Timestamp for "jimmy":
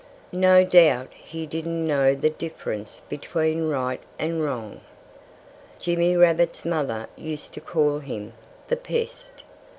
5.79-6.17